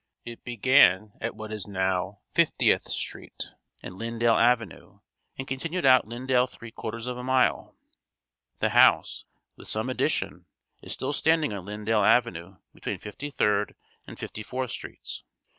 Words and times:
It 0.25 0.43
began 0.43 1.13
at 1.21 1.35
what 1.35 1.51
is 1.53 1.67
now 1.67 2.21
Fiftieth 2.33 2.89
street 2.89 3.53
and 3.83 3.93
Lyndale 3.93 4.35
Avenue 4.35 4.97
and 5.37 5.47
continued 5.47 5.85
out 5.85 6.07
Lyndale 6.07 6.47
three 6.47 6.71
quarters 6.71 7.05
of 7.05 7.19
a 7.19 7.23
mile. 7.23 7.75
The 8.61 8.69
house 8.69 9.25
(with 9.57 9.67
some 9.67 9.91
addition) 9.91 10.47
is 10.81 10.91
still 10.93 11.13
standing 11.13 11.53
on 11.53 11.65
Lyndale 11.65 12.03
Avenue 12.03 12.57
between 12.73 12.97
Fifty 12.97 13.29
Third 13.29 13.75
and 14.07 14.17
Fifty 14.17 14.41
Fourth 14.41 14.71
streets. 14.71 15.23